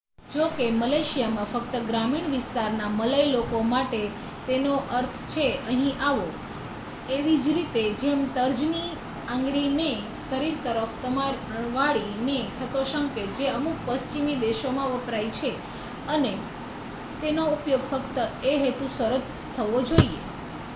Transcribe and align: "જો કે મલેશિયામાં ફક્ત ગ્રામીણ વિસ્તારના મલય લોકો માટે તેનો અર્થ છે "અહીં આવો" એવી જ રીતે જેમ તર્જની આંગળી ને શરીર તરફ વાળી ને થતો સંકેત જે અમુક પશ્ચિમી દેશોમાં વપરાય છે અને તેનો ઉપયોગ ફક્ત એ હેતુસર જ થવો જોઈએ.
"જો 0.27 0.45
કે 0.51 0.67
મલેશિયામાં 0.73 1.49
ફક્ત 1.49 1.79
ગ્રામીણ 1.83 2.29
વિસ્તારના 2.29 2.87
મલય 2.91 3.17
લોકો 3.27 3.57
માટે 3.65 3.99
તેનો 4.47 4.69
અર્થ 4.91 5.19
છે 5.27 5.43
"અહીં 5.65 5.99
આવો" 6.01 6.23
એવી 7.09 7.35
જ 7.39 7.53
રીતે 7.53 7.83
જેમ 7.99 8.23
તર્જની 8.31 8.89
આંગળી 9.27 9.69
ને 9.71 9.89
શરીર 10.23 10.57
તરફ 10.63 10.95
વાળી 11.73 12.15
ને 12.21 12.37
થતો 12.55 12.81
સંકેત 12.85 13.29
જે 13.35 13.51
અમુક 13.51 13.77
પશ્ચિમી 13.85 14.39
દેશોમાં 14.39 14.91
વપરાય 14.95 15.31
છે 15.31 15.51
અને 16.07 16.33
તેનો 17.21 17.43
ઉપયોગ 17.51 17.83
ફક્ત 17.85 18.17
એ 18.45 18.57
હેતુસર 18.57 19.13
જ 19.15 19.23
થવો 19.55 19.79
જોઈએ. 19.83 20.19